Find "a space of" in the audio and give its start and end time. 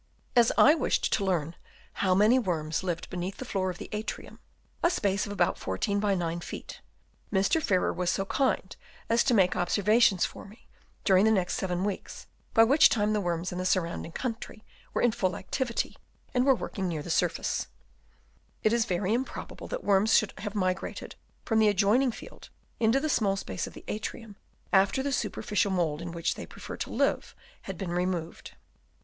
4.83-5.31